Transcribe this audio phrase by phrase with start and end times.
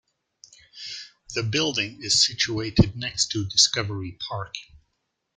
[1.35, 4.55] The building is situated next to Discovery Park.